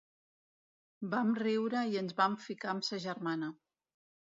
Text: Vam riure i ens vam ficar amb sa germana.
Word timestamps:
Vam 1.11 1.29
riure 1.41 1.85
i 1.93 2.01
ens 2.03 2.17
vam 2.23 2.39
ficar 2.49 2.73
amb 2.75 2.91
sa 2.91 3.03
germana. 3.07 3.55